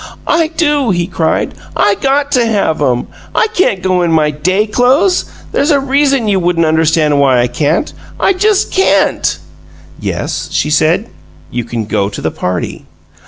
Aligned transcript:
"I 0.25 0.47
do!" 0.47 0.89
he 0.89 1.05
cried. 1.05 1.53
"I 1.77 1.93
GOT 2.01 2.31
to 2.31 2.43
have 2.47 2.81
'em! 2.81 3.05
I 3.35 3.45
CAN'T 3.53 3.83
go 3.83 4.01
in 4.01 4.11
my 4.11 4.31
day 4.31 4.65
clo'es! 4.65 5.25
There's 5.51 5.69
a 5.69 5.79
reason 5.79 6.27
you 6.27 6.39
wouldn't 6.39 6.65
understand 6.65 7.19
why 7.19 7.39
I 7.39 7.45
can't. 7.45 7.93
I 8.19 8.33
just 8.33 8.71
CAN'T!" 8.71 9.37
"Yes," 9.99 10.49
she 10.51 10.71
said, 10.71 11.07
"you 11.51 11.63
can 11.63 11.85
go 11.85 12.09
to 12.09 12.19
the 12.19 12.31
party." 12.31 12.87